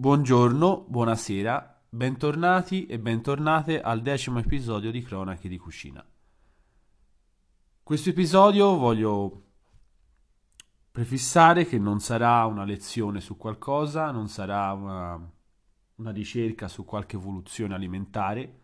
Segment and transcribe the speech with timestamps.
[0.00, 6.02] Buongiorno, buonasera, bentornati e bentornate al decimo episodio di Cronache di Cucina.
[7.82, 9.42] Questo episodio voglio
[10.90, 15.30] prefissare che non sarà una lezione su qualcosa, non sarà una,
[15.96, 18.60] una ricerca su qualche evoluzione alimentare,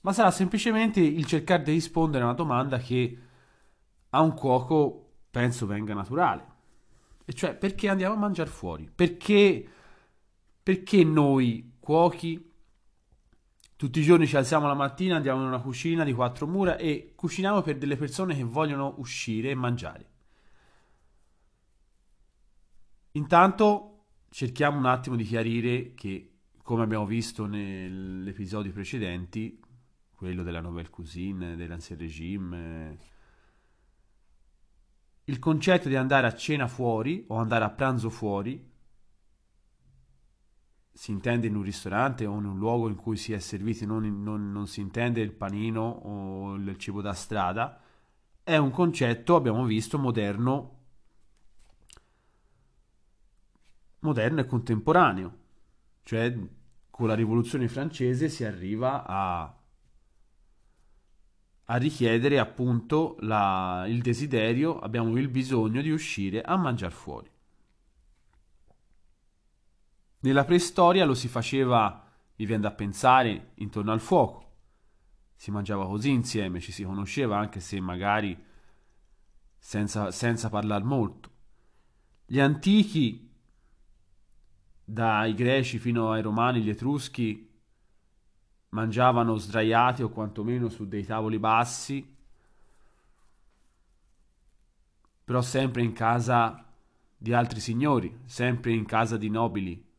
[0.00, 3.18] ma sarà semplicemente il cercare di rispondere a una domanda che
[4.08, 6.46] a un cuoco penso venga naturale.
[7.26, 8.90] E cioè perché andiamo a mangiare fuori?
[8.90, 9.72] Perché
[10.62, 12.50] perché noi, cuochi,
[13.76, 17.14] tutti i giorni ci alziamo la mattina, andiamo in una cucina di quattro mura e
[17.16, 20.10] cuciniamo per delle persone che vogliono uscire e mangiare?
[23.12, 26.30] Intanto cerchiamo un attimo di chiarire che,
[26.62, 29.60] come abbiamo visto negli episodi precedenti,
[30.12, 32.98] quello della nouvelle cuisine, dell'ancien regime,
[35.24, 38.70] il concetto di andare a cena fuori o andare a pranzo fuori
[40.92, 44.22] si intende in un ristorante o in un luogo in cui si è serviti, non,
[44.22, 47.80] non, non si intende il panino o il cibo da strada,
[48.44, 50.80] è un concetto, abbiamo visto, moderno,
[54.00, 55.38] moderno e contemporaneo.
[56.02, 56.36] Cioè,
[56.90, 59.56] con la rivoluzione francese si arriva a,
[61.64, 67.31] a richiedere appunto la, il desiderio, abbiamo il bisogno di uscire a mangiare fuori.
[70.22, 74.50] Nella preistoria lo si faceva, mi viene da pensare, intorno al fuoco.
[75.34, 78.40] Si mangiava così insieme, ci si conosceva anche se magari
[79.58, 81.30] senza, senza parlare molto.
[82.24, 83.30] Gli antichi,
[84.84, 87.50] dai greci fino ai romani, gli etruschi,
[88.68, 92.16] mangiavano sdraiati o quantomeno su dei tavoli bassi,
[95.24, 96.64] però sempre in casa
[97.16, 99.90] di altri signori, sempre in casa di nobili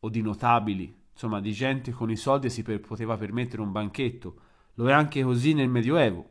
[0.00, 4.40] o di notabili, insomma di gente con i soldi si per, poteva permettere un banchetto.
[4.74, 6.28] Lo è anche così nel Medioevo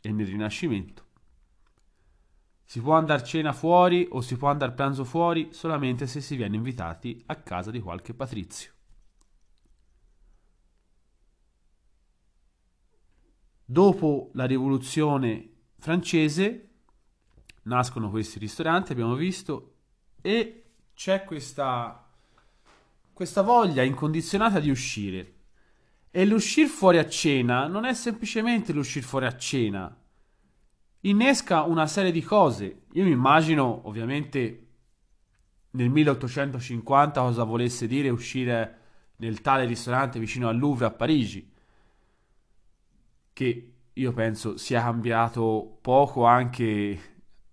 [0.00, 1.04] e nel Rinascimento.
[2.64, 6.20] Si può andare a cena fuori o si può andare a pranzo fuori solamente se
[6.20, 8.72] si viene invitati a casa di qualche patrizio.
[13.64, 16.70] Dopo la rivoluzione francese
[17.62, 19.74] nascono questi ristoranti, abbiamo visto,
[20.20, 22.05] e c'è questa
[23.16, 25.36] questa voglia incondizionata di uscire.
[26.10, 29.98] E l'uscire fuori a cena non è semplicemente l'uscire fuori a cena.
[31.00, 32.82] Innesca una serie di cose.
[32.92, 34.66] Io mi immagino, ovviamente,
[35.70, 38.80] nel 1850 cosa volesse dire uscire
[39.16, 41.50] nel tale ristorante vicino al Louvre a Parigi,
[43.32, 47.00] che io penso sia cambiato poco anche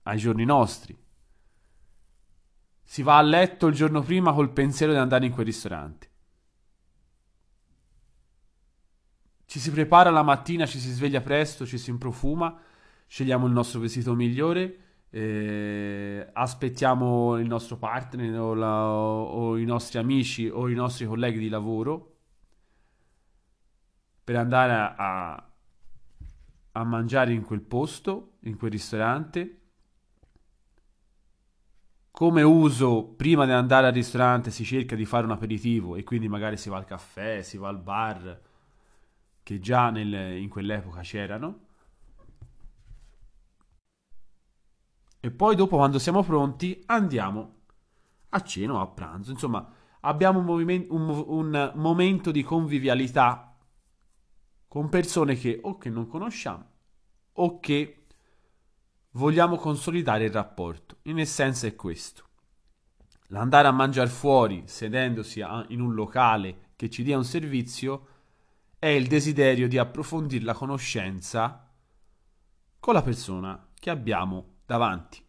[0.02, 1.03] ai giorni nostri
[2.93, 6.09] si va a letto il giorno prima col pensiero di andare in quel ristorante.
[9.45, 12.55] Ci si prepara la mattina, ci si sveglia presto, ci si improfuma,
[13.07, 14.77] scegliamo il nostro vestito migliore,
[15.09, 21.39] eh, aspettiamo il nostro partner o, la, o, i nostri amici o i nostri colleghi
[21.39, 22.17] di lavoro
[24.23, 25.51] per andare a,
[26.73, 29.61] a mangiare in quel posto, in quel ristorante
[32.16, 36.28] come uso prima di andare al ristorante si cerca di fare un aperitivo e quindi
[36.28, 38.40] magari si va al caffè, si va al bar,
[39.41, 41.59] che già nel, in quell'epoca c'erano.
[45.19, 47.62] E poi dopo quando siamo pronti andiamo
[48.29, 49.31] a cena o a pranzo.
[49.31, 49.68] Insomma,
[50.02, 53.57] abbiamo un, movimento, un, un momento di convivialità
[54.68, 56.69] con persone che o che non conosciamo
[57.31, 58.03] o che
[59.13, 60.97] vogliamo consolidare il rapporto.
[61.03, 62.29] In essenza è questo.
[63.28, 68.07] L'andare a mangiare fuori, sedendosi in un locale che ci dia un servizio,
[68.78, 71.68] è il desiderio di approfondire la conoscenza
[72.79, 75.22] con la persona che abbiamo davanti.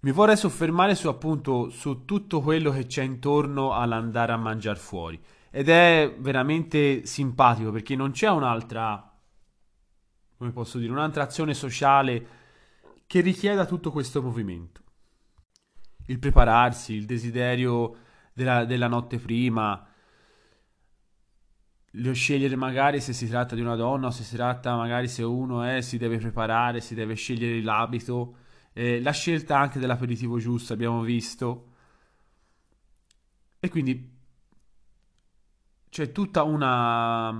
[0.00, 5.20] Mi vorrei soffermare su appunto su tutto quello che c'è intorno all'andare a mangiare fuori
[5.50, 9.13] ed è veramente simpatico perché non c'è un'altra
[10.44, 12.26] come posso dire, un'altra azione sociale
[13.06, 14.82] che richieda tutto questo movimento.
[16.06, 17.96] Il prepararsi, il desiderio
[18.34, 19.86] della, della notte prima,
[21.92, 25.22] lo scegliere magari se si tratta di una donna o se si tratta magari se
[25.22, 28.36] uno è, si deve preparare, si deve scegliere l'abito,
[28.74, 31.70] eh, la scelta anche dell'aperitivo giusto abbiamo visto.
[33.60, 34.12] E quindi
[35.88, 37.30] c'è tutta una,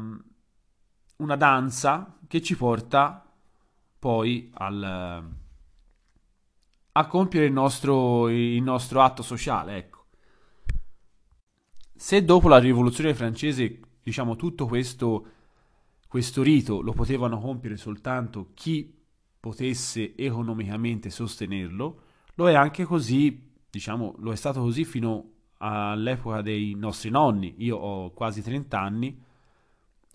[1.25, 3.25] una danza che ci porta
[3.99, 5.25] poi al,
[6.93, 10.05] a compiere il nostro, il nostro atto sociale, ecco.
[11.97, 15.27] Se dopo la rivoluzione francese, diciamo, tutto questo,
[16.07, 18.95] questo rito lo potevano compiere soltanto chi
[19.41, 22.01] potesse economicamente sostenerlo,
[22.35, 27.55] lo è anche così, diciamo, lo è stato così fino all'epoca dei nostri nonni.
[27.59, 29.24] Io ho quasi 30 anni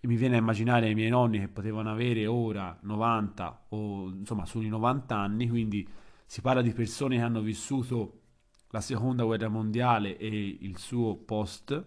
[0.01, 4.67] mi viene a immaginare i miei nonni che potevano avere ora 90 o insomma sui
[4.67, 5.87] 90 anni, quindi
[6.25, 8.21] si parla di persone che hanno vissuto
[8.69, 11.85] la seconda guerra mondiale e il suo post,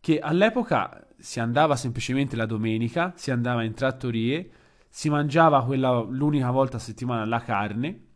[0.00, 4.50] che all'epoca si andava semplicemente la domenica, si andava in trattorie,
[4.88, 8.06] si mangiava quella l'unica volta a settimana la carne.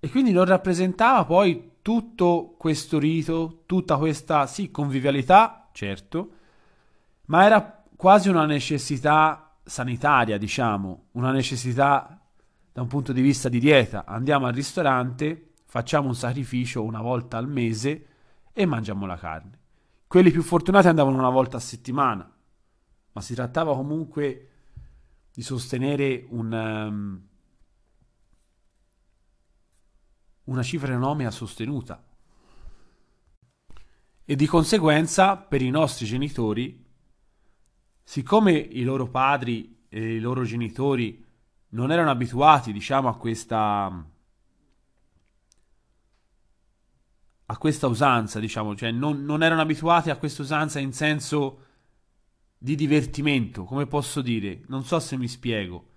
[0.00, 6.30] E quindi non rappresentava poi tutto questo rito, tutta questa sì, convivialità, certo,
[7.26, 12.20] ma era quasi una necessità sanitaria, diciamo, una necessità
[12.72, 14.04] da un punto di vista di dieta.
[14.04, 18.06] Andiamo al ristorante, facciamo un sacrificio una volta al mese
[18.52, 19.58] e mangiamo la carne.
[20.06, 22.30] Quelli più fortunati andavano una volta a settimana,
[23.12, 24.48] ma si trattava comunque
[25.32, 27.22] di sostenere un, um,
[30.44, 32.02] una cifra economica sostenuta.
[34.24, 36.84] E di conseguenza per i nostri genitori,
[38.02, 41.24] siccome i loro padri e i loro genitori
[41.70, 44.10] non erano abituati, diciamo, a questa
[47.52, 51.66] a questa usanza, diciamo, cioè non, non erano abituati a questa usanza in senso
[52.56, 54.62] di divertimento, come posso dire?
[54.68, 55.88] Non so se mi spiego.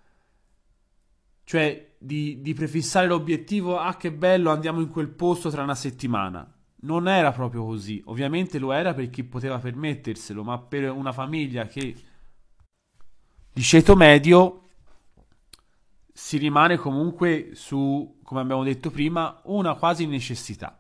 [1.46, 6.55] Cioè di, di prefissare l'obiettivo, ah che bello, andiamo in quel posto tra una settimana.
[6.86, 8.02] Non era proprio così.
[8.06, 11.96] Ovviamente lo era per chi poteva permetterselo, ma per una famiglia che
[13.52, 14.62] di ceto medio
[16.14, 20.80] si rimane comunque su, come abbiamo detto prima, una quasi necessità.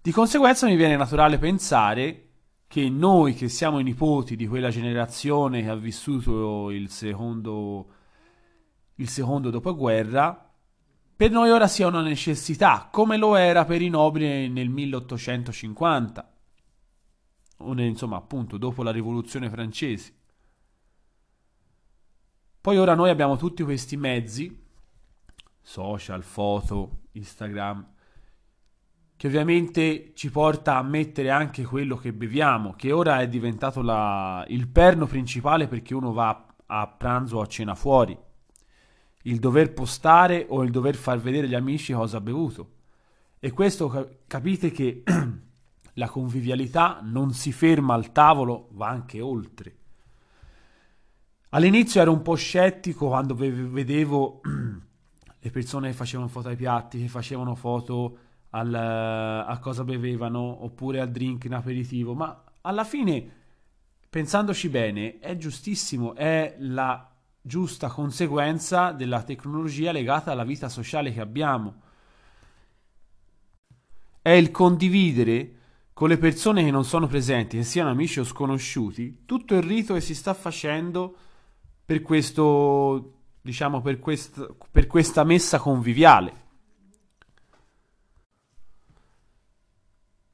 [0.00, 2.28] Di conseguenza mi viene naturale pensare
[2.66, 7.88] che noi che siamo i nipoti di quella generazione che ha vissuto il secondo,
[8.96, 10.53] il secondo dopoguerra,
[11.16, 16.32] per noi ora sia una necessità, come lo era per i nobili nel 1850,
[17.58, 20.12] o insomma appunto dopo la rivoluzione francese.
[22.60, 24.62] Poi ora noi abbiamo tutti questi mezzi,
[25.60, 27.92] social, foto, Instagram,
[29.16, 34.44] che ovviamente ci porta a mettere anche quello che beviamo, che ora è diventato la,
[34.48, 38.18] il perno principale perché uno va a pranzo o a cena fuori.
[39.26, 42.72] Il dover postare o il dover far vedere agli amici cosa ha bevuto.
[43.38, 45.02] E questo capite che
[45.94, 49.76] la convivialità non si ferma al tavolo, va anche oltre.
[51.50, 54.40] All'inizio ero un po' scettico quando vedevo
[55.38, 58.18] le persone che facevano foto ai piatti, che facevano foto
[58.50, 63.30] al, a cosa bevevano oppure al drink in aperitivo, ma alla fine,
[64.08, 67.13] pensandoci bene, è giustissimo, è la
[67.46, 71.82] giusta conseguenza della tecnologia legata alla vita sociale che abbiamo.
[74.22, 75.52] È il condividere
[75.92, 79.92] con le persone che non sono presenti, che siano amici o sconosciuti, tutto il rito
[79.92, 81.14] che si sta facendo
[81.84, 83.12] per questo,
[83.42, 86.42] diciamo, per, quest, per questa messa conviviale.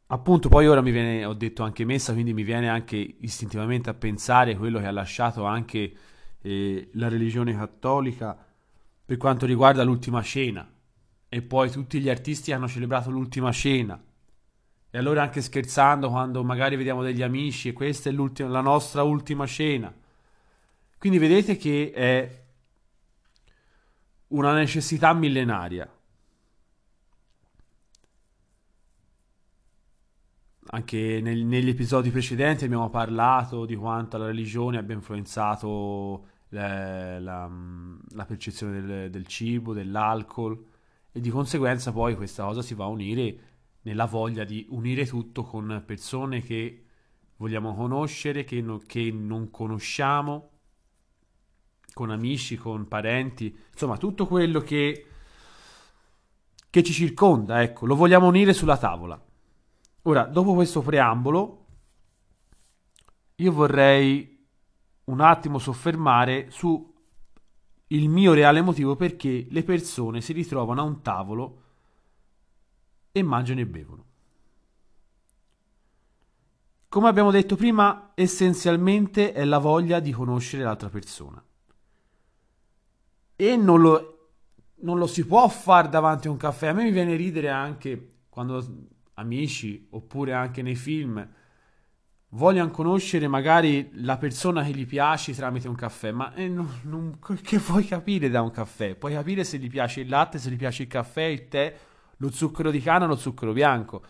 [0.07, 3.95] Appunto, poi ora mi viene, ho detto anche messa, quindi mi viene anche istintivamente a
[3.95, 5.93] pensare quello che ha lasciato anche
[6.43, 8.37] eh, la religione cattolica
[9.05, 10.69] per quanto riguarda l'ultima cena.
[11.29, 14.03] E poi tutti gli artisti hanno celebrato l'ultima cena.
[14.93, 19.47] E allora anche scherzando, quando magari vediamo degli amici e questa è la nostra ultima
[19.47, 19.95] cena.
[20.99, 22.43] Quindi vedete che è
[24.29, 25.89] una necessità millenaria.
[30.73, 37.51] Anche nel, negli episodi precedenti abbiamo parlato di quanto la religione abbia influenzato le, la,
[38.11, 40.65] la, percezione del, del cibo, dell'alcol
[41.11, 43.39] e di conseguenza poi questa cosa si va a unire
[43.83, 46.85] nella voglia di unire tutto con persone che
[47.39, 50.51] vogliamo conoscere, che, no, che non conosciamo
[51.93, 55.07] con amici, con parenti, insomma tutto quello che,
[56.71, 59.21] che ci circonda, ecco, lo vogliamo unire sulla tavola.
[60.03, 61.67] Ora, dopo questo preambolo,
[63.37, 64.47] io vorrei
[65.05, 66.89] un attimo soffermare su
[67.89, 71.63] il mio reale motivo perché le persone si ritrovano a un tavolo
[73.13, 74.05] e mangiano e bevono.
[76.89, 81.43] Come abbiamo detto prima, essenzialmente è la voglia di conoscere l'altra persona.
[83.37, 84.29] e non lo,
[84.83, 86.69] non lo si può fare davanti a un caffè.
[86.69, 88.63] A me mi viene a ridere anche quando
[89.21, 91.27] amici oppure anche nei film
[92.31, 97.19] vogliono conoscere magari la persona che gli piace tramite un caffè, ma eh, non, non,
[97.43, 98.95] che vuoi capire da un caffè?
[98.95, 101.77] Puoi capire se gli piace il latte, se gli piace il caffè, il tè,
[102.19, 104.05] lo zucchero di canna lo zucchero bianco.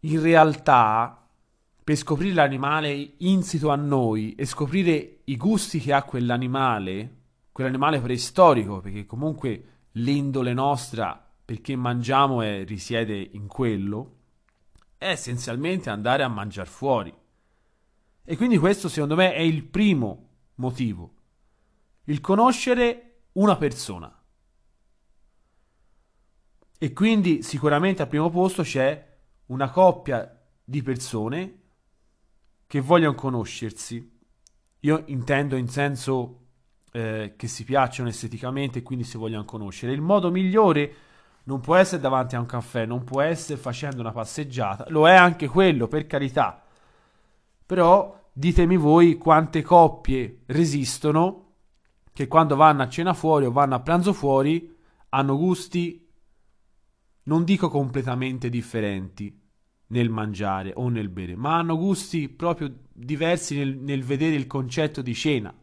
[0.00, 1.26] In realtà,
[1.82, 7.14] per scoprire l'animale insito a noi e scoprire i gusti che ha quell'animale,
[7.52, 14.16] quell'animale preistorico, perché comunque l'indole nostra, perché mangiamo, è, risiede in quello,
[14.98, 17.14] è essenzialmente andare a mangiare fuori.
[18.24, 21.14] E quindi questo secondo me è il primo motivo.
[22.06, 24.12] Il conoscere una persona.
[26.78, 31.60] E quindi sicuramente al primo posto c'è una coppia di persone
[32.66, 34.18] che vogliono conoscersi.
[34.80, 36.46] Io intendo in senso
[36.90, 39.92] eh, che si piacciono esteticamente e quindi si vogliono conoscere.
[39.92, 41.05] Il modo migliore
[41.46, 45.14] non può essere davanti a un caffè, non può essere facendo una passeggiata, lo è
[45.14, 46.62] anche quello, per carità.
[47.64, 51.42] Però ditemi voi quante coppie resistono
[52.12, 54.74] che quando vanno a cena fuori o vanno a pranzo fuori
[55.10, 56.08] hanno gusti,
[57.24, 59.40] non dico completamente differenti
[59.88, 65.00] nel mangiare o nel bere, ma hanno gusti proprio diversi nel, nel vedere il concetto
[65.00, 65.54] di cena.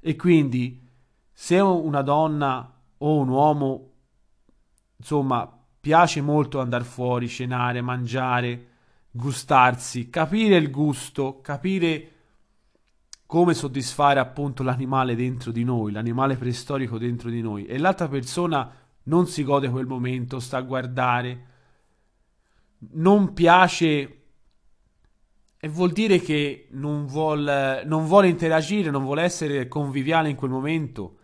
[0.00, 0.86] E quindi
[1.32, 3.93] se una donna o un uomo
[4.96, 8.68] insomma, piace molto andare fuori, cenare, mangiare,
[9.10, 12.10] gustarsi, capire il gusto, capire
[13.26, 18.70] come soddisfare appunto l'animale dentro di noi, l'animale preistorico dentro di noi e l'altra persona
[19.04, 21.46] non si gode quel momento, sta a guardare,
[22.92, 24.18] non piace
[25.58, 30.50] e vuol dire che non vuole, non vuole interagire, non vuole essere conviviale in quel
[30.50, 31.16] momento.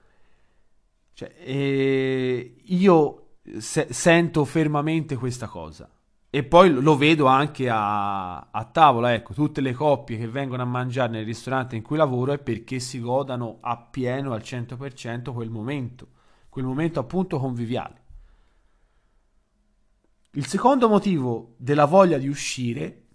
[1.13, 1.31] Cioè,
[2.65, 3.20] io
[3.59, 5.89] se- sento fermamente questa cosa.
[6.33, 10.67] E poi lo vedo anche a, a, tavola, ecco, tutte le coppie che vengono a
[10.67, 16.07] mangiare nel ristorante in cui lavoro è perché si godano appieno al 100% quel momento,
[16.49, 17.99] quel momento appunto conviviale.
[20.33, 23.07] Il secondo motivo della voglia di uscire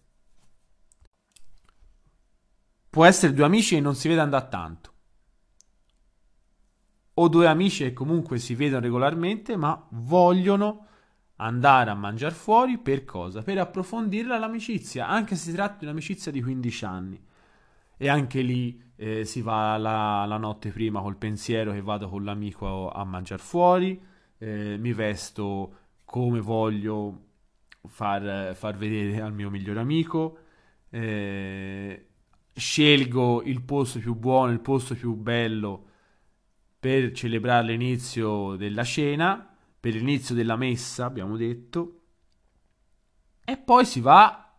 [2.90, 4.95] può essere due amici che non si vedono da tanto
[7.18, 10.86] o due amici che comunque si vedono regolarmente ma vogliono
[11.38, 13.42] andare a mangiare fuori per cosa?
[13.42, 17.24] Per approfondire l'amicizia, anche se si tratta di un'amicizia di 15 anni.
[17.98, 22.24] E anche lì eh, si va la, la, notte prima col pensiero che vado con
[22.24, 24.02] l'amico a, a mangiare fuori,
[24.38, 27.22] eh, mi vesto come voglio
[27.88, 30.38] far, far, vedere al mio migliore amico,
[30.90, 32.08] eh,
[32.54, 35.94] scelgo il posto più buono, il posto più bello
[36.86, 39.44] per celebrare l'inizio della cena,
[39.80, 42.02] per l'inizio della messa, abbiamo detto,
[43.44, 44.54] e poi si va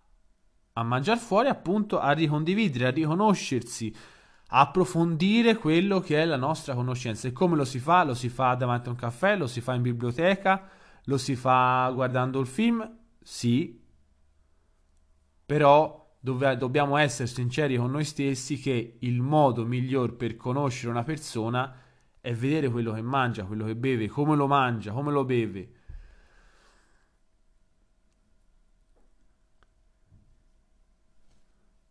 [0.73, 3.95] a mangiare fuori appunto a ricondividere, a riconoscersi,
[4.49, 7.29] a approfondire quello che è la nostra conoscenza.
[7.29, 8.03] E come lo si fa?
[8.03, 10.69] Lo si fa davanti a un caffè, lo si fa in biblioteca,
[11.05, 12.93] lo si fa guardando il film?
[13.23, 13.81] Sì,
[15.47, 21.05] però dove dobbiamo essere sinceri con noi stessi che il modo miglior per conoscere una
[21.05, 21.85] persona
[22.27, 25.71] è vedere quello che mangia, quello che beve, come lo mangia, come lo beve.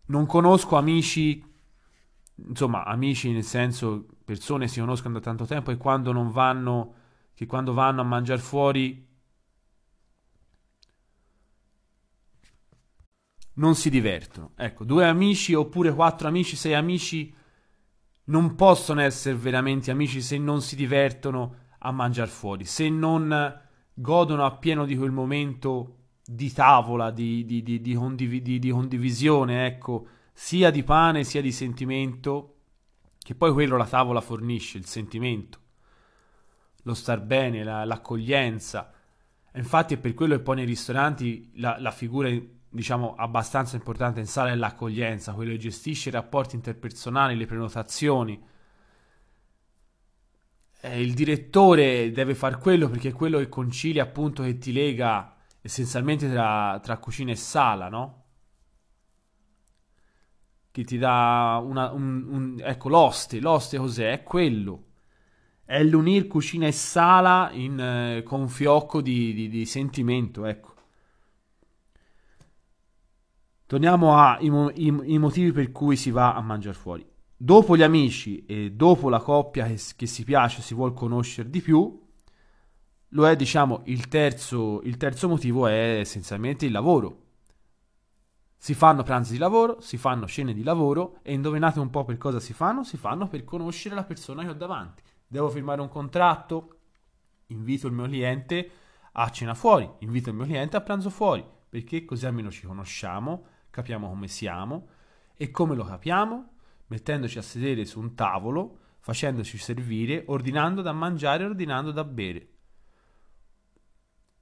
[0.08, 1.42] Non conosco amici,
[2.48, 6.96] insomma, amici nel senso persone si conoscono da tanto tempo e quando non vanno,
[7.34, 9.08] che quando vanno a mangiare fuori
[13.54, 14.52] non si divertono.
[14.58, 17.34] Ecco, due amici oppure quattro amici, sei amici
[18.26, 23.62] non possono essere veramente amici se non si divertono a mangiare fuori, se non
[23.94, 30.72] godono appieno di quel momento di tavola, di, di, di, di condiv- condivisione, ecco, sia
[30.72, 32.56] di pane sia di sentimento,
[33.20, 35.60] che poi quello la tavola fornisce, il sentimento,
[36.84, 38.92] lo star bene, la, l'accoglienza.
[39.54, 42.30] Infatti è per quello che poi nei ristoranti la, la figura
[42.76, 48.40] diciamo abbastanza importante in sala è l'accoglienza, quello che gestisce i rapporti interpersonali, le prenotazioni.
[50.82, 55.36] Eh, il direttore deve fare quello perché è quello che concilia appunto che ti lega
[55.62, 58.24] essenzialmente tra, tra cucina e sala, no?
[60.70, 64.12] Che ti dà una, un, un, ecco l'oste, l'oste cos'è?
[64.12, 64.84] È quello.
[65.64, 70.75] È l'unir cucina e sala in, eh, con un fiocco di, di, di sentimento, ecco.
[73.68, 77.06] Torniamo ai motivi per cui si va a mangiare fuori.
[77.38, 81.62] dopo gli amici e dopo la coppia che, che si piace, si vuole conoscere di
[81.62, 82.04] più,
[83.10, 87.22] lo è, diciamo, il terzo, il terzo motivo è essenzialmente il lavoro.
[88.58, 92.18] Si fanno pranzi di lavoro, si fanno cene di lavoro e indovinate un po' per
[92.18, 92.84] cosa si fanno?
[92.84, 95.04] Si fanno per conoscere la persona che ho davanti.
[95.28, 96.80] Devo firmare un contratto?
[97.48, 98.72] Invito il mio cliente
[99.14, 103.46] a cena fuori, invito il mio cliente a pranzo fuori, perché così almeno ci conosciamo,
[103.76, 104.88] capiamo come siamo
[105.36, 106.54] e come lo capiamo?
[106.88, 112.48] Mettendoci a sedere su un tavolo, facendoci servire, ordinando da mangiare e ordinando da bere.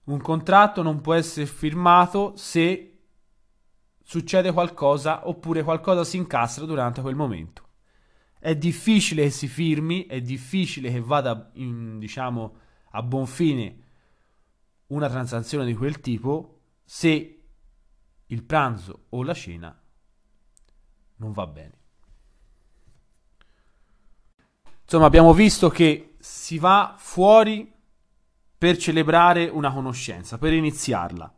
[0.03, 2.99] Un contratto non può essere firmato se
[4.03, 7.69] succede qualcosa oppure qualcosa si incastra durante quel momento.
[8.37, 12.57] È difficile che si firmi, è difficile che vada in, diciamo
[12.91, 13.77] a buon fine
[14.87, 17.42] una transazione di quel tipo se
[18.33, 19.79] il pranzo o la cena
[21.17, 21.77] non va bene.
[24.81, 27.71] Insomma, abbiamo visto che si va fuori
[28.57, 31.33] per celebrare una conoscenza, per iniziarla.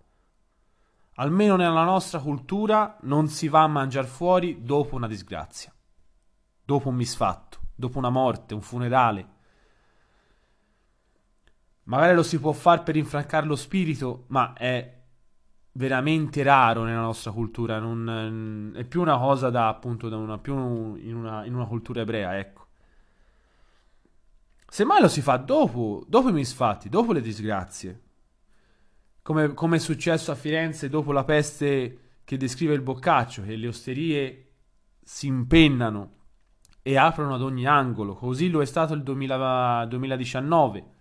[1.17, 5.73] Almeno nella nostra cultura non si va a mangiare fuori dopo una disgrazia,
[6.63, 9.33] dopo un misfatto, dopo una morte, un funerale.
[11.83, 15.04] Magari lo si può fare per rinfrancare lo spirito, ma è
[15.77, 17.79] veramente raro nella nostra cultura.
[17.79, 20.55] Non, è più una cosa da appunto da una, più
[20.95, 22.63] in una, in una cultura ebrea, ecco.
[24.67, 28.01] Semmai lo si fa dopo, dopo i misfatti, dopo le disgrazie.
[29.21, 33.67] Come, come, è successo a Firenze dopo la peste che descrive il Boccaccio, che le
[33.67, 34.49] osterie
[35.01, 36.11] si impennano
[36.81, 38.15] e aprono ad ogni angolo.
[38.15, 40.93] Così lo è stato il 2000, 2019.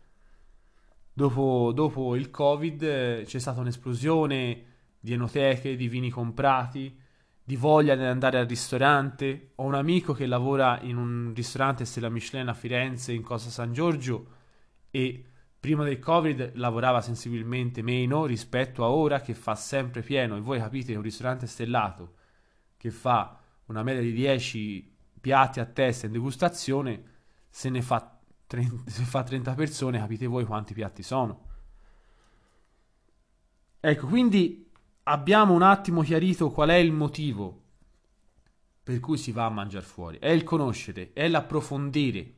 [1.17, 4.65] Dopo, dopo il Covid eh, c'è stata un'esplosione
[4.99, 6.99] di enoteche, di vini comprati,
[7.45, 9.53] di voglia di andare al ristorante.
[9.57, 13.73] Ho un amico che lavora in un ristorante Stella Michelin a Firenze, in Costa San
[13.73, 14.27] Giorgio,
[14.91, 15.25] e
[15.61, 20.37] prima del Covid lavorava sensibilmente meno rispetto a ora che fa sempre pieno.
[20.37, 22.15] E voi capite che un ristorante stellato
[22.77, 27.03] che fa una media di 10 piatti a testa in degustazione,
[27.49, 28.14] se ne fa
[28.55, 31.53] 30, se fa 30 persone, capite voi quanti piatti sono.
[33.81, 34.71] Ecco, quindi
[35.05, 37.63] abbiamo un attimo chiarito qual è il motivo
[38.83, 40.19] per cui si va a mangiare fuori.
[40.19, 42.35] È il conoscere, è l'approfondire,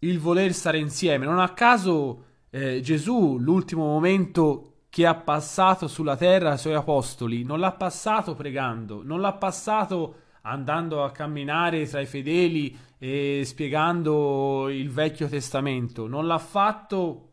[0.00, 1.24] il voler stare insieme.
[1.24, 7.42] Non a caso eh, Gesù, l'ultimo momento che ha passato sulla terra ai suoi apostoli,
[7.42, 14.68] non l'ha passato pregando, non l'ha passato andando a camminare tra i fedeli e spiegando
[14.68, 17.32] il Vecchio Testamento, non l'ha fatto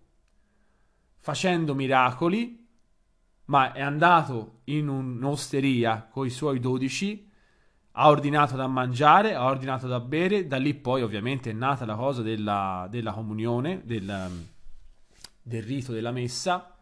[1.17, 2.63] facendo miracoli,
[3.45, 7.27] ma è andato in un'osteria con i suoi dodici,
[7.97, 11.95] ha ordinato da mangiare, ha ordinato da bere, da lì poi ovviamente è nata la
[11.95, 14.45] cosa della, della comunione, del,
[15.41, 16.75] del rito della messa,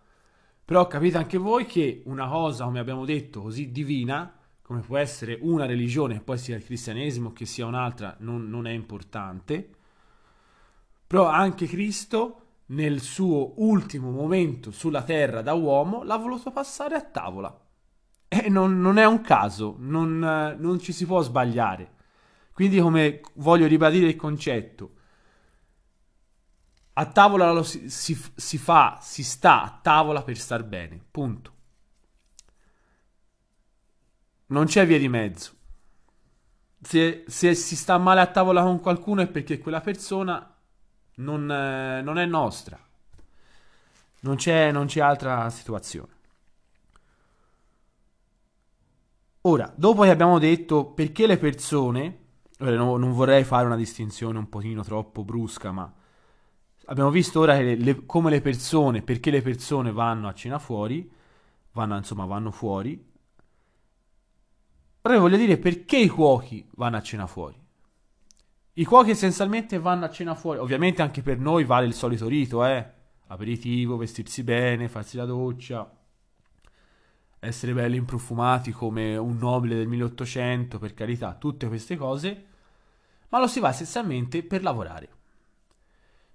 [0.65, 5.38] però capite anche voi che una cosa, come abbiamo detto, così divina, come può essere
[5.41, 9.69] una religione, che poi sia il cristianesimo, che sia un'altra, non, non è importante,
[11.06, 17.02] però anche Cristo nel suo ultimo momento sulla Terra da uomo, l'ha voluto passare a
[17.02, 17.56] tavola.
[18.28, 20.17] E non, non è un caso, non,
[20.58, 21.91] non, ci si può sbagliare.
[22.54, 24.91] Quindi, come voglio ribadire il concetto,
[26.93, 31.53] a tavola si, si, si fa, si sta a tavola per star bene, punto.
[34.47, 35.51] Non c'è via di mezzo.
[36.82, 40.53] Se, se si sta male a tavola con qualcuno è perché quella persona
[41.15, 42.79] non, eh, non è nostra.
[44.21, 46.12] Non c'è, non c'è altra situazione.
[49.45, 52.19] Ora, dopo che abbiamo detto perché le persone,
[52.60, 55.91] no, non vorrei fare una distinzione un pochino troppo brusca, ma
[56.86, 61.12] abbiamo visto ora le, le, come le persone, perché le persone vanno a cena fuori,
[61.73, 63.12] vanno, insomma, vanno fuori.
[65.06, 67.62] Ora voglio dire perché i cuochi vanno a cena fuori.
[68.76, 70.60] I cuochi essenzialmente vanno a cena fuori.
[70.60, 72.92] Ovviamente anche per noi vale il solito rito, eh.
[73.28, 75.92] Aperitivo, vestirsi bene, farsi la doccia,
[77.39, 82.46] essere belli improfumati come un nobile del 1800, per carità, tutte queste cose.
[83.28, 85.10] Ma lo si va essenzialmente per lavorare.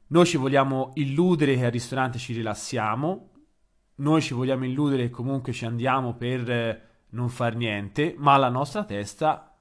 [0.09, 3.31] Noi ci vogliamo illudere che al ristorante ci rilassiamo,
[3.97, 8.49] noi ci vogliamo illudere che comunque ci andiamo per eh, non far niente, ma la
[8.49, 9.57] nostra testa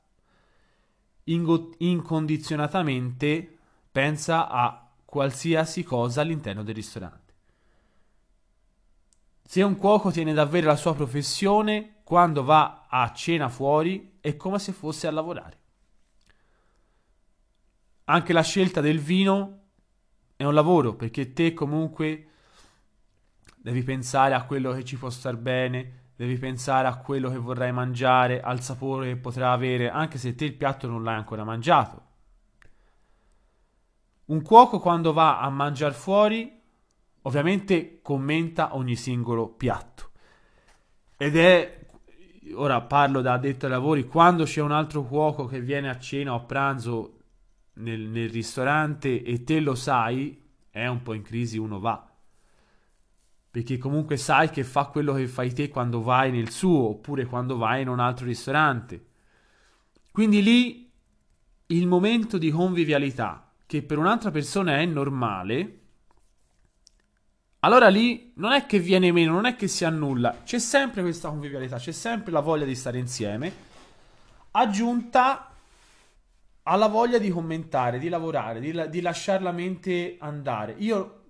[1.25, 3.57] ingo- incondizionatamente
[3.91, 7.33] pensa a qualsiasi cosa all'interno del ristorante.
[9.43, 14.59] Se un cuoco tiene davvero la sua professione, quando va a cena fuori è come
[14.59, 15.57] se fosse a lavorare.
[18.05, 19.59] Anche la scelta del vino
[20.35, 22.27] è un lavoro perché te comunque
[23.55, 27.71] devi pensare a quello che ci può star bene, devi pensare a quello che vorrai
[27.71, 32.01] mangiare, al sapore che potrà avere, anche se te il piatto non l'hai ancora mangiato.
[34.25, 36.59] Un cuoco quando va a mangiare fuori,
[37.21, 40.09] ovviamente commenta ogni singolo piatto.
[41.17, 41.85] Ed è,
[42.55, 46.33] ora parlo da addetto ai lavori, quando c'è un altro cuoco che viene a cena
[46.33, 47.19] o a pranzo
[47.73, 52.06] nel, nel ristorante e te lo sai, è un po' in crisi, uno va.
[53.49, 57.57] Perché comunque sai che fa quello che fai te quando vai nel suo oppure quando
[57.57, 59.05] vai in un altro ristorante.
[60.11, 60.91] Quindi lì
[61.67, 65.79] il momento di convivialità, che per un'altra persona è normale,
[67.59, 71.29] allora lì non è che viene meno, non è che si annulla, c'è sempre questa
[71.29, 73.51] convivialità, c'è sempre la voglia di stare insieme,
[74.51, 75.51] aggiunta
[76.63, 80.75] alla voglia di commentare, di lavorare, di, di lasciare la mente andare.
[80.77, 81.23] Io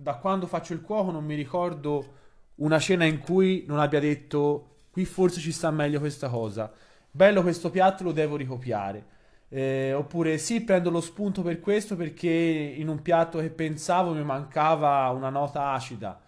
[0.00, 2.18] da quando faccio il cuoco non mi ricordo
[2.56, 6.72] una cena in cui non abbia detto qui forse ci sta meglio questa cosa.
[7.10, 9.18] Bello questo piatto, lo devo ricopiare.
[9.48, 14.24] Eh, oppure sì, prendo lo spunto per questo perché in un piatto che pensavo mi
[14.24, 16.18] mancava una nota acida.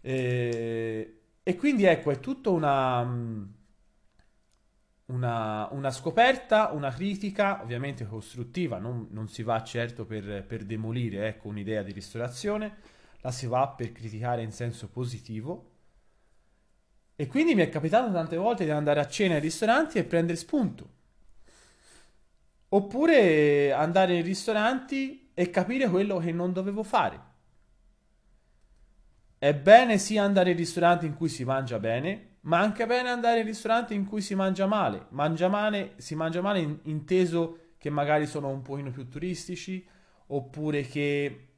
[0.00, 3.04] Eh, e quindi ecco, è tutto una
[5.12, 11.28] una, una, scoperta, una critica, ovviamente costruttiva, non, non si va certo per, per demolire
[11.28, 12.76] ecco, un'idea di ristorazione,
[13.20, 15.70] la si va per criticare in senso positivo.
[17.14, 20.38] E quindi mi è capitato tante volte di andare a cena ai ristoranti e prendere
[20.38, 21.00] spunto.
[22.70, 27.30] Oppure andare in ristoranti e capire quello che non dovevo fare.
[29.36, 33.40] È bene sia andare in ristoranti in cui si mangia bene, ma anche bene andare
[33.40, 35.06] in ristoranti in cui si mangia male.
[35.10, 39.86] Mangia male si mangia male in, inteso che magari sono un pochino più turistici,
[40.28, 41.48] oppure che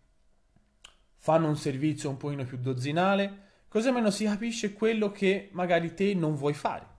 [1.17, 6.15] fanno un servizio un pochino più dozzinale, così almeno si capisce quello che magari te
[6.15, 6.93] non vuoi fare.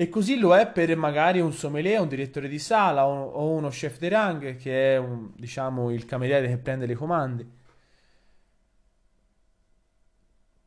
[0.00, 3.98] E così lo è per magari un sommelier, un direttore di sala o, uno chef
[3.98, 7.57] de rang che è un, diciamo il cameriere che prende le comande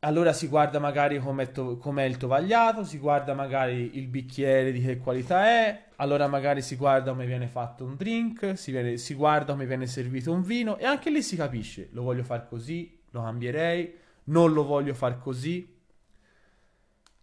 [0.04, 4.80] allora si guarda magari com'è, to- com'è, il tovagliato, si guarda magari il bicchiere di
[4.80, 9.14] che qualità è, allora magari si guarda come viene fatto un drink, si, viene, si
[9.14, 13.00] guarda come viene servito un vino e anche lì si capisce, lo voglio fare così,
[13.10, 15.80] lo cambierei, non lo voglio fare così.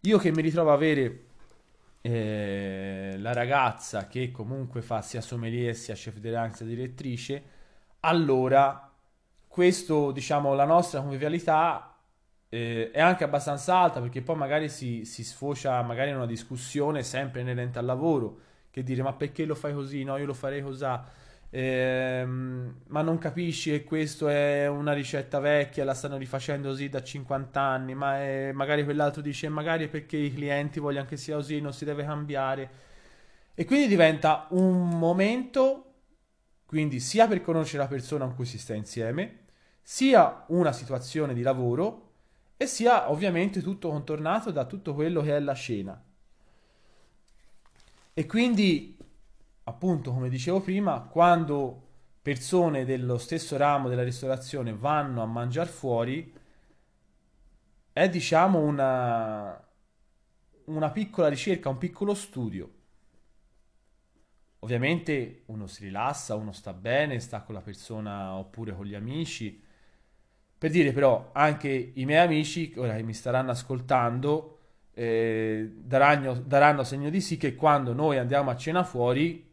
[0.02, 1.24] Io che mi ritrovo a avere
[2.00, 7.44] eh, la ragazza che comunque fa sia sommelier sia chef de sia direttrice,
[8.02, 8.90] allora
[9.50, 11.89] questo, diciamo, la nostra convivialità
[12.50, 17.04] eh, è anche abbastanza alta perché poi magari si, si, sfocia magari in una discussione
[17.04, 18.40] sempre inerente al lavoro
[18.72, 20.04] che dire ma perché lo fai così?
[20.04, 20.86] No, io lo farei così.
[21.52, 27.02] Eh, ma non capisci che questo è una ricetta vecchia, la stanno rifacendo così da
[27.02, 31.60] 50 anni, ma è, magari quell'altro dice magari perché i clienti vogliono che sia così,
[31.60, 32.70] non si deve cambiare.
[33.56, 35.86] E quindi diventa un momento,
[36.66, 39.46] quindi sia per conoscere la persona con cui si sta insieme,
[39.82, 42.09] sia una situazione di lavoro
[42.62, 46.04] e sia ovviamente tutto contornato da tutto quello che è la scena.
[48.14, 48.98] E quindi,
[49.64, 51.88] appunto, come dicevo prima, quando
[52.22, 56.34] persone dello stesso ramo della ristorazione vanno a mangiare fuori,
[57.94, 59.66] è diciamo una,
[60.66, 62.74] una piccola ricerca, un piccolo studio.
[64.60, 69.68] Ovviamente uno si rilassa, uno sta bene, sta con la persona oppure con gli amici
[70.60, 74.58] per dire però, anche i miei amici, ora che mi staranno ascoltando,
[74.94, 79.50] eh, daranno, daranno, segno di sì che quando noi andiamo a cena fuori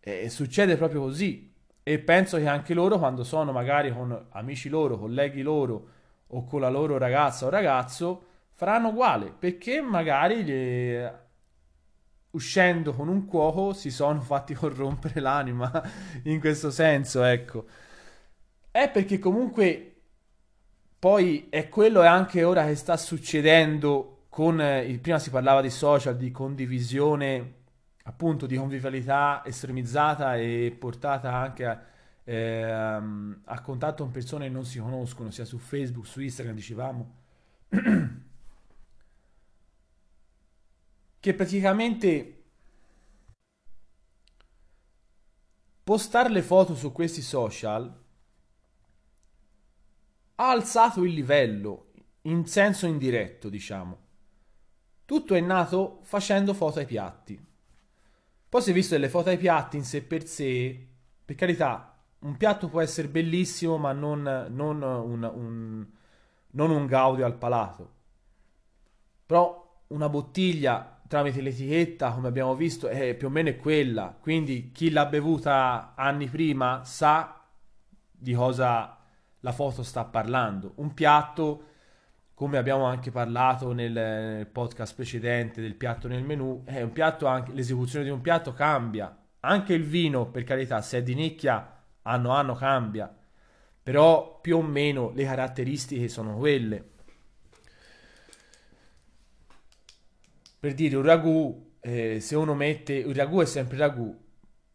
[0.00, 1.52] eh, succede proprio così.
[1.82, 5.88] E penso che anche loro, quando sono magari con amici loro, colleghi loro
[6.28, 11.06] o con la loro ragazza o ragazzo, faranno uguale perché magari gli,
[12.30, 15.70] uscendo con un cuoco si sono fatti corrompere l'anima
[16.24, 17.66] in questo senso, ecco.
[18.70, 19.95] È perché comunque
[20.98, 26.16] poi è quello anche ora che sta succedendo con, eh, prima si parlava di social,
[26.16, 27.54] di condivisione,
[28.04, 31.80] appunto di convivialità estremizzata e portata anche a,
[32.24, 37.14] eh, a contatto con persone che non si conoscono, sia su Facebook, su Instagram, dicevamo.
[41.20, 42.44] che praticamente
[45.82, 48.04] postare le foto su questi social
[50.36, 54.04] ha alzato il livello in senso indiretto, diciamo.
[55.04, 57.40] Tutto è nato facendo foto ai piatti.
[58.48, 60.86] Poi si è visto delle foto ai piatti in sé per sé,
[61.24, 65.86] per carità, un piatto può essere bellissimo, ma non, non, un, un,
[66.50, 67.94] non un gaudio al palato.
[69.26, 74.16] Però una bottiglia tramite l'etichetta, come abbiamo visto, è più o meno quella.
[74.20, 77.44] Quindi chi l'ha bevuta anni prima sa
[78.10, 78.95] di cosa
[79.46, 80.72] la foto sta parlando.
[80.76, 81.62] Un piatto,
[82.34, 87.26] come abbiamo anche parlato nel, nel podcast precedente del piatto nel menù, è un piatto
[87.26, 89.16] anche l'esecuzione di un piatto cambia.
[89.40, 93.16] Anche il vino, per carità, se è di nicchia, anno anno cambia.
[93.84, 96.84] Però più o meno le caratteristiche sono quelle.
[100.58, 104.24] Per dire un ragù, eh, se uno mette, il ragù è sempre ragù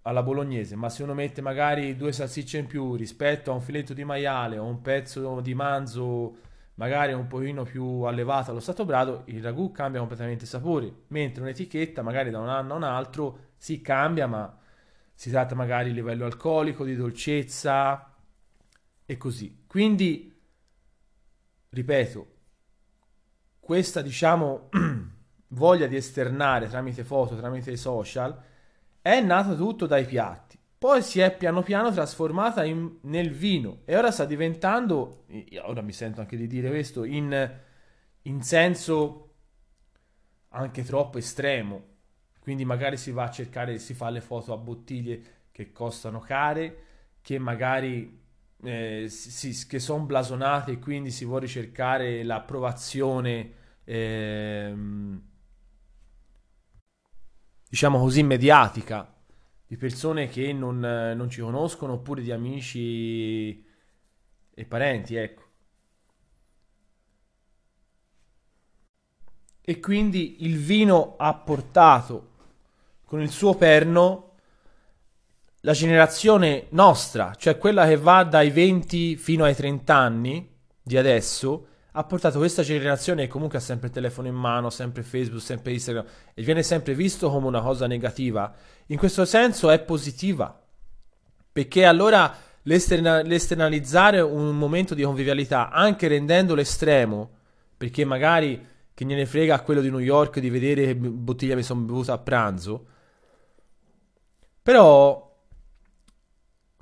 [0.03, 3.93] alla bolognese, ma se uno mette magari due salsicce in più rispetto a un filetto
[3.93, 6.37] di maiale o un pezzo di manzo
[6.75, 11.43] magari un pochino più allevato allo stato brado, il ragù cambia completamente il sapore, mentre
[11.43, 14.57] un'etichetta magari da un anno a un altro si cambia, ma
[15.13, 18.15] si tratta magari di livello alcolico, di dolcezza
[19.05, 19.65] e così.
[19.67, 20.35] Quindi,
[21.69, 22.27] ripeto,
[23.59, 24.69] questa diciamo
[25.49, 28.49] voglia di esternare tramite foto, tramite social,
[29.01, 30.59] è nata tutto dai piatti.
[30.77, 35.25] Poi si è piano piano trasformata in, nel vino e ora sta diventando,
[35.63, 37.59] ora mi sento anche di dire questo, in,
[38.23, 39.33] in senso
[40.49, 41.89] anche troppo estremo.
[42.39, 46.75] Quindi magari si va a cercare, si fa le foto a bottiglie che costano care,
[47.21, 48.19] che magari
[48.63, 53.51] eh, si, che sono blasonate e quindi si vuole ricercare l'approvazione.
[53.83, 55.30] Ehm,
[57.71, 59.09] diciamo così, mediatica
[59.65, 63.65] di persone che non, non ci conoscono oppure di amici
[64.53, 65.41] e parenti, ecco.
[69.61, 72.31] E quindi il vino ha portato
[73.05, 74.33] con il suo perno
[75.61, 81.67] la generazione nostra, cioè quella che va dai 20 fino ai 30 anni di adesso,
[81.93, 85.73] ha portato questa generazione che comunque ha sempre il telefono in mano, sempre Facebook, sempre
[85.73, 88.53] Instagram e viene sempre visto come una cosa negativa,
[88.87, 90.57] in questo senso è positiva,
[91.51, 97.29] perché allora l'esterna- l'esternalizzare un momento di convivialità, anche rendendolo estremo,
[97.75, 101.63] perché magari che gliene frega a quello di New York di vedere che bottiglia mi
[101.63, 102.85] sono bevuta a pranzo,
[104.63, 105.30] però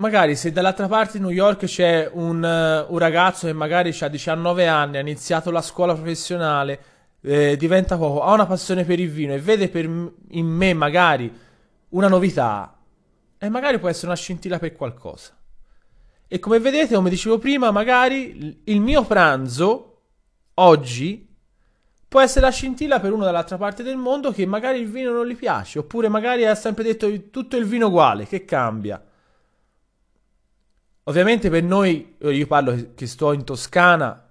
[0.00, 4.08] magari se dall'altra parte di New York c'è un, uh, un ragazzo che magari ha
[4.08, 6.80] 19 anni, ha iniziato la scuola professionale,
[7.20, 11.32] eh, diventa poco, ha una passione per il vino e vede per in me magari
[11.90, 12.78] una novità,
[13.38, 15.36] e magari può essere una scintilla per qualcosa.
[16.26, 20.02] E come vedete, come dicevo prima, magari il mio pranzo
[20.54, 21.28] oggi
[22.08, 25.26] può essere la scintilla per uno dall'altra parte del mondo che magari il vino non
[25.26, 29.02] gli piace, oppure magari ha sempre detto tutto il vino uguale, che cambia.
[31.10, 34.28] Ovviamente per noi, io parlo che sto in Toscana,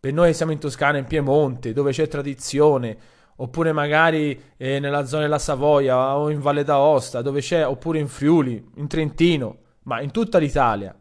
[0.00, 2.96] per noi siamo in Toscana, in Piemonte, dove c'è tradizione,
[3.36, 8.08] oppure magari eh, nella zona della Savoia o in Valle d'Aosta, dove c'è, oppure in
[8.08, 10.98] Friuli, in Trentino, ma in tutta l'Italia,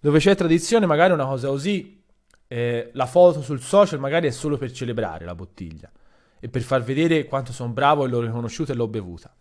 [0.00, 2.02] dove c'è tradizione, magari una cosa così,
[2.48, 5.88] eh, la foto sul social magari è solo per celebrare la bottiglia
[6.40, 9.32] e per far vedere quanto sono bravo e l'ho riconosciuta e l'ho bevuta.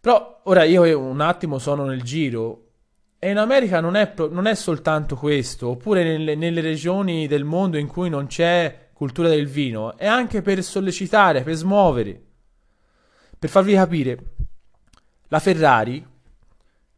[0.00, 2.64] Però ora io un attimo sono nel giro
[3.22, 7.76] e in America non è, non è soltanto questo, oppure nelle, nelle, regioni del mondo
[7.76, 12.18] in cui non c'è cultura del vino, è anche per sollecitare, per smuovere.
[13.38, 14.18] Per farvi capire,
[15.28, 16.02] la Ferrari,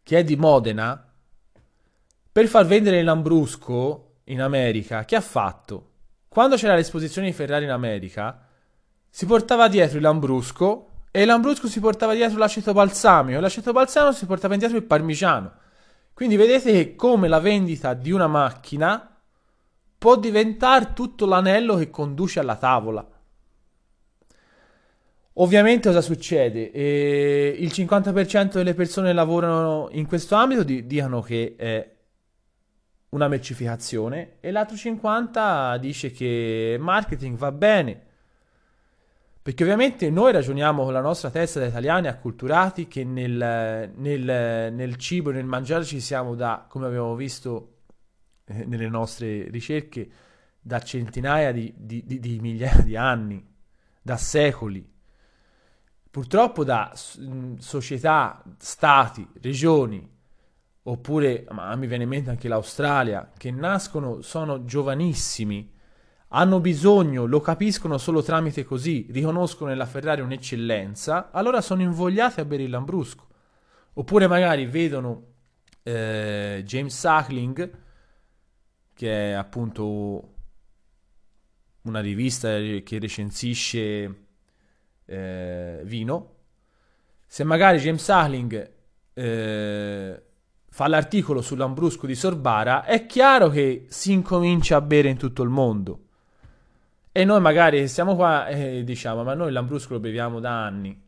[0.01, 1.13] che è di Modena,
[2.31, 5.91] per far vendere il Lambrusco in America, che ha fatto?
[6.29, 8.47] Quando c'era l'esposizione di Ferrari in America,
[9.11, 13.73] si portava dietro il Lambrusco e il Lambrusco si portava dietro l'aceto balsamico e l'aceto
[13.73, 15.61] balsamico si portava dietro il parmigiano.
[16.23, 19.21] Quindi vedete che come la vendita di una macchina
[19.99, 23.05] può diventare tutto l'anello che conduce alla tavola.
[25.33, 26.71] Ovviamente cosa succede?
[26.71, 31.93] Eh, il 50% delle persone che lavorano in questo ambito di- dicono che è
[33.09, 38.03] una mercificazione e l'altro 50% dice che marketing va bene
[39.43, 44.97] perché ovviamente noi ragioniamo con la nostra testa da italiani acculturati che nel, nel, nel
[44.97, 47.79] cibo, nel mangiare ci siamo da, come abbiamo visto
[48.45, 50.09] eh, nelle nostre ricerche,
[50.61, 53.45] da centinaia di, di, di, di, migliaia di anni,
[54.01, 54.89] da secoli.
[56.09, 60.09] Purtroppo da società, stati, regioni,
[60.85, 65.69] oppure, ma mi viene in mente anche l'Australia, che nascono, sono giovanissimi
[66.35, 72.45] hanno bisogno, lo capiscono solo tramite così, riconoscono nella Ferrari un'eccellenza, allora sono invogliati a
[72.47, 73.27] bere il Lambrusco.
[73.95, 75.27] Oppure magari vedono
[75.83, 77.71] eh, James Suckling,
[78.95, 80.35] che è appunto
[81.83, 84.25] una rivista che recensisce
[85.05, 86.37] eh, vino.
[87.27, 88.73] Se magari James Suckling
[89.13, 90.23] eh,
[90.71, 95.51] fa l'articolo sull'Ambrusco di Sorbara, è chiaro che si incomincia a bere in tutto il
[95.51, 96.07] mondo.
[97.15, 100.99] E noi magari siamo qua e diciamo, ma noi l'Ambrusco lo beviamo da anni.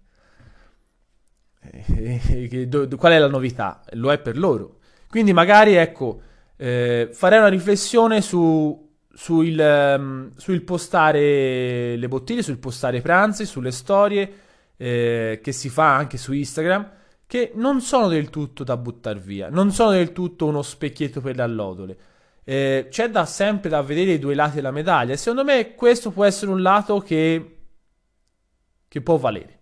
[2.98, 3.82] qual è la novità?
[3.92, 4.80] Lo è per loro.
[5.08, 6.20] Quindi magari, ecco,
[6.56, 13.46] eh, farei una riflessione su, sul, um, sul, postare le bottiglie, sul postare i pranzi,
[13.46, 14.32] sulle storie
[14.76, 16.90] eh, che si fa anche su Instagram,
[17.26, 21.36] che non sono del tutto da buttare via, non sono del tutto uno specchietto per
[21.36, 21.96] le allodole
[22.44, 25.16] eh, c'è da sempre da vedere i due lati della medaglia.
[25.16, 27.58] Secondo me questo può essere un lato che,
[28.86, 29.58] che può valere.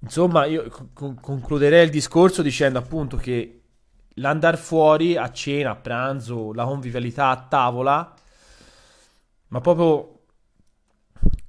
[0.00, 3.62] Insomma, io con- concluderei il discorso dicendo appunto che
[4.14, 8.14] l'andare fuori a cena, a pranzo, la convivialità a tavola,
[9.48, 10.18] ma proprio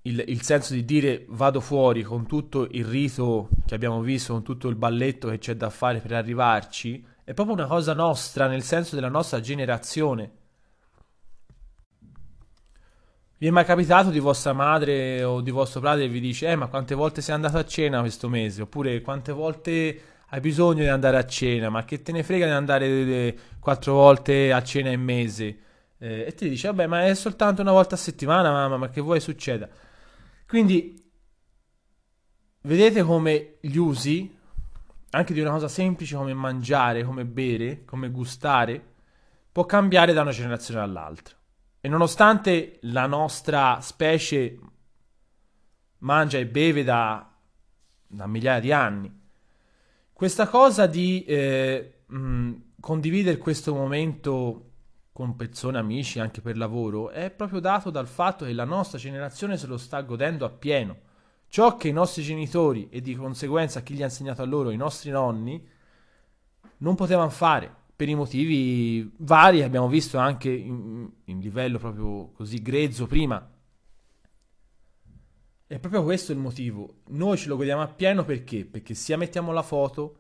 [0.04, 4.43] il, il, senso di dire vado fuori con tutto il rito che abbiamo visto, con
[4.43, 8.63] tutto il balletto che c'è da fare per arrivarci, è proprio una cosa nostra, nel
[8.63, 10.31] senso della nostra generazione.
[13.37, 16.55] Vi è mai capitato di vostra madre o di vostro padre che vi dice, eh
[16.55, 18.63] ma quante volte sei andato a cena questo mese?
[18.63, 21.69] Oppure quante volte hai bisogno di andare a cena?
[21.69, 25.57] Ma che te ne frega di andare eh, quattro volte a cena in mese?
[25.99, 29.01] Eh, e ti dice, vabbè ma è soltanto una volta a settimana, mamma, ma che
[29.01, 29.69] vuoi succeda?
[30.47, 31.11] Quindi,
[32.61, 34.35] vedete come gli usi
[35.12, 38.84] anche di una cosa semplice come mangiare, come bere, come gustare,
[39.52, 41.36] può cambiare da una generazione all'altra.
[41.82, 44.60] E nonostante la nostra specie
[46.00, 47.30] mangia e beve da,
[48.08, 49.19] da migliaia di anni,
[50.13, 54.65] questa cosa di eh, mh, condividere questo momento
[55.13, 59.58] con persone, amici, anche per lavoro, è proprio dato dal fatto che la nostra generazione
[59.58, 60.98] se lo sta godendo appieno.
[61.49, 64.77] Ciò che i nostri genitori e di conseguenza chi gli ha insegnato a loro, i
[64.77, 65.62] nostri nonni,
[66.77, 72.62] non potevano fare per i motivi vari abbiamo visto anche in, in livello proprio così
[72.62, 73.45] grezzo prima.
[75.67, 77.01] È proprio questo il motivo.
[77.07, 78.63] Noi ce lo godiamo appieno perché?
[78.63, 80.15] Perché sia mettiamo la foto,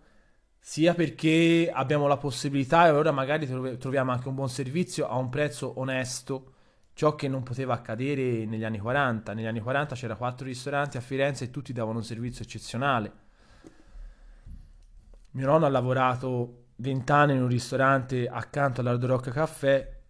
[0.59, 5.29] sia perché abbiamo la possibilità e ora magari troviamo anche un buon servizio a un
[5.29, 6.55] prezzo onesto
[6.99, 9.33] ciò che non poteva accadere negli anni 40.
[9.33, 13.13] Negli anni 40 c'era quattro ristoranti a Firenze e tutti davano un servizio eccezionale.
[15.31, 20.01] Mio nonno ha lavorato 20 anni in un ristorante accanto all'Hard Rock Caffè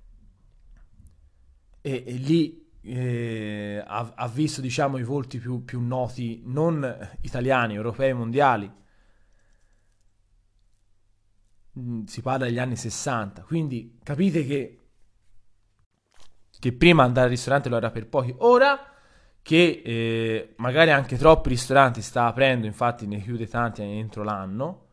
[1.80, 7.76] e, e lì eh, ha, ha, visto diciamo i volti più, più noti, non italiani,
[7.76, 8.72] europei, mondiali.
[11.78, 14.79] Mm, si parla degli anni 60, quindi capite che
[16.60, 18.90] che prima andare al ristorante lo era per pochi, ora
[19.42, 24.88] che eh, magari anche troppi ristoranti sta aprendo, infatti ne chiude tanti entro l'anno,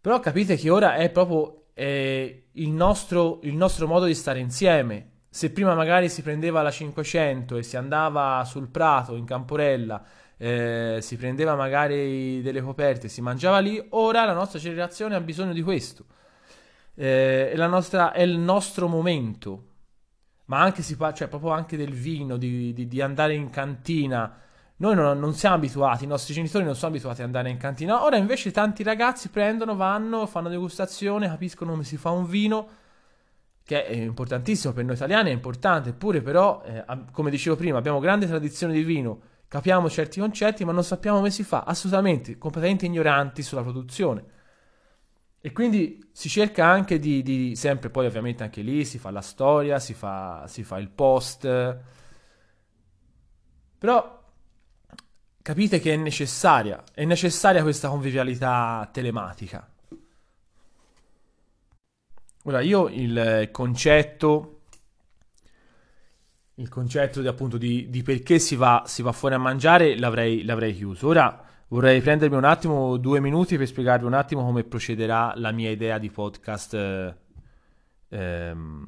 [0.00, 5.10] però capite che ora è proprio eh, il, nostro, il nostro modo di stare insieme.
[5.28, 10.02] Se prima magari si prendeva la 500 e si andava sul prato in Camporella,
[10.36, 15.52] eh, si prendeva magari delle coperte, si mangiava lì, ora la nostra generazione ha bisogno
[15.52, 16.04] di questo.
[16.94, 19.73] Eh, è, nostra, è il nostro momento
[20.46, 24.38] ma anche si parla, cioè proprio anche del vino, di, di, di andare in cantina.
[24.76, 28.02] Noi non, non, siamo abituati, i nostri genitori non sono abituati ad andare in cantina.
[28.04, 32.68] Ora invece tanti ragazzi prendono, vanno, fanno degustazione, capiscono come si fa un vino,
[33.64, 37.98] che è importantissimo per noi italiani, è importante, eppure però, eh, come dicevo prima, abbiamo
[37.98, 42.84] grande tradizione di vino, capiamo certi concetti, ma non sappiamo come si fa, assolutamente, completamente
[42.84, 44.33] ignoranti sulla produzione.
[45.46, 49.20] E quindi si cerca anche di, di, sempre, poi ovviamente anche lì si fa la
[49.20, 51.42] storia, si fa, si fa il post.
[53.76, 54.24] Però
[55.42, 59.70] capite che è necessaria, è necessaria questa convivialità telematica.
[62.44, 64.62] Ora io il concetto,
[66.54, 70.42] il concetto di, appunto di, di perché si va, si va, fuori a mangiare l'avrei,
[70.42, 71.08] l'avrei chiuso.
[71.08, 75.70] Ora Vorrei prendermi un attimo, due minuti per spiegarvi un attimo come procederà la mia
[75.70, 77.14] idea di podcast eh,
[78.08, 78.86] ehm,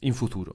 [0.00, 0.54] in futuro.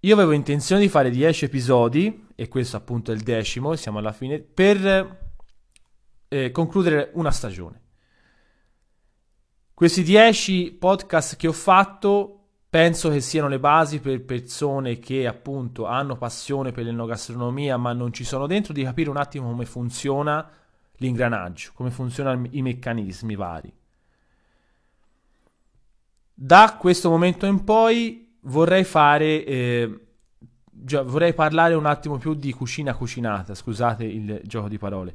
[0.00, 4.12] Io avevo intenzione di fare 10 episodi, e questo appunto è il decimo, siamo alla
[4.12, 5.18] fine, per
[6.28, 7.82] eh, concludere una stagione.
[9.74, 12.37] Questi 10 podcast che ho fatto
[12.70, 18.12] penso che siano le basi per persone che appunto hanno passione per l'enogastronomia ma non
[18.12, 20.48] ci sono dentro di capire un attimo come funziona
[20.98, 23.72] l'ingranaggio, come funzionano i meccanismi vari.
[26.34, 30.00] Da questo momento in poi vorrei fare, eh,
[30.70, 35.14] vorrei parlare un attimo più di cucina cucinata, scusate il gioco di parole.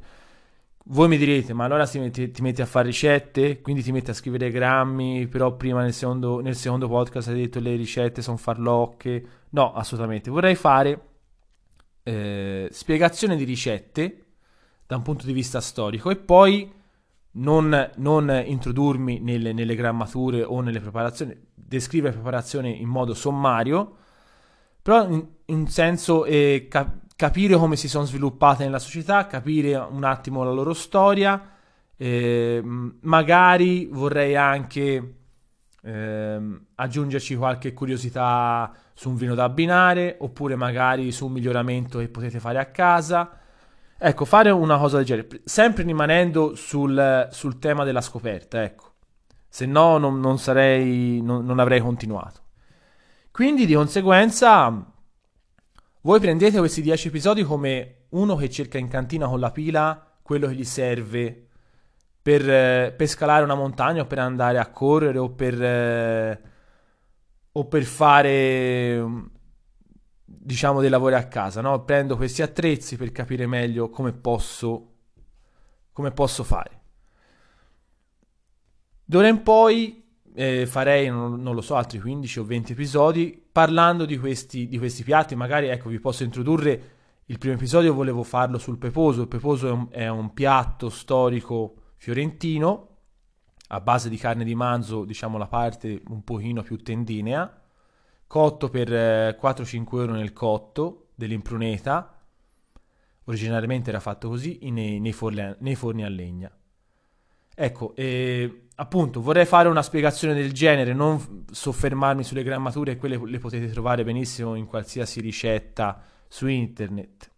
[0.86, 4.10] Voi mi direte, ma allora ti metti, ti metti, a fare ricette, quindi ti metti
[4.10, 8.36] a scrivere grammi, però prima nel secondo, nel secondo podcast hai detto le ricette sono
[8.36, 9.26] farlocche.
[9.50, 10.30] No, assolutamente.
[10.30, 11.08] Vorrei fare
[12.02, 14.24] eh, spiegazione di ricette
[14.86, 16.70] da un punto di vista storico e poi
[17.32, 23.96] non, non introdurmi nelle, nelle, grammature o nelle preparazioni, descrivere la preparazione in modo sommario,
[24.82, 30.04] però in, in senso eh, cap- capire come si sono sviluppate nella società, capire un
[30.04, 31.50] attimo la loro storia,
[31.96, 35.14] eh, magari vorrei anche
[35.82, 36.40] eh,
[36.74, 42.40] aggiungerci qualche curiosità su un vino da abbinare, oppure magari su un miglioramento che potete
[42.40, 43.38] fare a casa
[44.06, 48.92] Ecco, fare una cosa del genere, sempre rimanendo sul, sul tema della scoperta, ecco.
[49.48, 52.40] Se no non, non sarei, non, non avrei continuato.
[53.30, 54.92] Quindi di conseguenza
[56.04, 60.48] voi prendete questi 10 episodi come uno che cerca in cantina con la pila quello
[60.48, 61.48] che gli serve
[62.20, 66.40] per, per scalare una montagna o per andare a correre o per, eh,
[67.52, 69.30] o per fare
[70.24, 71.84] diciamo, dei lavori a casa, no?
[71.84, 74.96] Prendo questi attrezzi per capire meglio come posso,
[75.90, 76.82] come posso fare.
[79.04, 80.03] D'ora in poi
[80.34, 84.78] eh, farei, non, non, lo so, altri 15 o 20 episodi parlando di questi, di
[84.78, 85.34] questi piatti.
[85.34, 86.92] Magari, ecco, vi posso introdurre
[87.26, 89.22] il primo episodio, volevo farlo sul peposo.
[89.22, 92.88] Il peposo è un, è un piatto storico fiorentino
[93.68, 97.60] a base di carne di manzo, diciamo la parte un pochino più tendinea
[98.26, 102.18] cotto per 4-5 euro nel cotto dell'impruneta.
[103.26, 106.50] Originariamente era fatto così nei, nei, forni, nei forni a legna.
[107.54, 113.38] Ecco, eh, appunto, vorrei fare una spiegazione del genere, non soffermarmi sulle grammature, quelle le
[113.38, 117.30] potete trovare benissimo in qualsiasi ricetta su internet.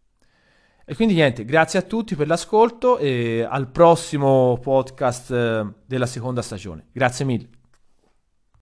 [0.84, 6.42] E quindi niente, grazie a tutti per l'ascolto e al prossimo podcast eh, della seconda
[6.42, 6.86] stagione.
[6.92, 7.48] Grazie mille.